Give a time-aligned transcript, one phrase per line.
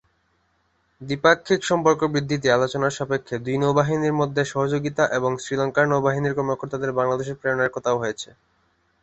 [1.01, 7.73] দ্বিপাক্ষিক সম্পর্ক বৃদ্ধিতে আলোচনার সাপেক্ষে, দুই নৌবাহিনীর মধ্যে সহযোগিতা এবং শ্রীলঙ্কার নৌবাহিনীর কর্মকর্তাদের বাংলাদেশে প্রেরণের
[7.75, 8.29] কথাও হয়েছে।